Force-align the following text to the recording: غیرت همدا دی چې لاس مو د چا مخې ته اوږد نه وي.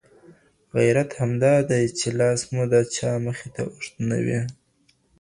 غیرت 0.77 1.09
همدا 1.21 1.53
دی 1.69 1.83
چې 1.97 2.07
لاس 2.19 2.41
مو 2.53 2.63
د 2.73 2.75
چا 2.95 3.11
مخې 3.25 3.47
ته 3.55 3.61
اوږد 3.69 3.95
نه 4.09 4.17
وي. 4.25 4.41